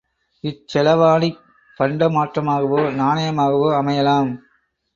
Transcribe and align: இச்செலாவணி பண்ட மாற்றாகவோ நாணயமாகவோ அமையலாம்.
இச்செலாவணி 0.43 1.29
பண்ட 1.79 2.09
மாற்றாகவோ 2.09 2.81
நாணயமாகவோ 2.99 3.69
அமையலாம். 3.79 4.31